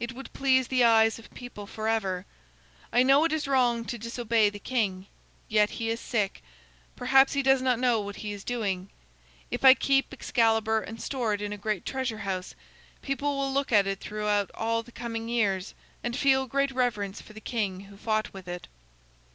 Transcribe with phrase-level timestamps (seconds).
[0.00, 2.24] It would please the eyes of people forever.
[2.94, 5.06] I know it is wrong to disobey the king.
[5.50, 6.42] Yet he is sick;
[6.96, 8.88] perhaps he does not know what he is doing.
[9.50, 12.54] If I keep Excalibur and store it in a great treasure house,
[13.02, 17.34] people will look at it throughout all the coming years, and feel great reverence for
[17.34, 18.68] the king who fought with it."